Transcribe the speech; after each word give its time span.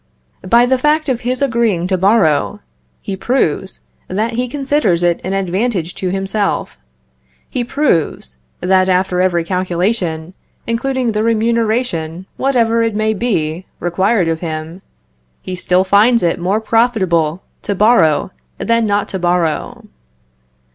By 0.49 0.65
the 0.65 0.79
fact 0.79 1.09
of 1.09 1.21
his 1.21 1.43
agreeing 1.43 1.85
to 1.89 1.95
borrow, 1.95 2.59
he 3.01 3.15
proves 3.15 3.81
that 4.07 4.33
he 4.33 4.47
considers 4.47 5.03
it 5.03 5.21
an 5.23 5.33
advantage 5.33 5.93
to 6.01 6.09
himself; 6.09 6.75
he 7.47 7.63
proves, 7.63 8.37
that 8.61 8.89
after 8.89 9.21
every 9.21 9.43
calculation, 9.43 10.33
including 10.65 11.11
the 11.11 11.21
remuneration, 11.21 12.25
whatever 12.35 12.81
it 12.81 12.95
may 12.95 13.13
be, 13.13 13.67
required 13.79 14.27
of 14.27 14.39
him, 14.39 14.81
he 15.43 15.55
still 15.55 15.83
finds 15.83 16.23
it 16.23 16.39
more 16.39 16.59
profitable 16.61 17.43
to 17.61 17.75
borrow 17.75 18.31
than 18.57 18.87
not 18.87 19.07
to 19.09 19.19
borrow. 19.19 19.83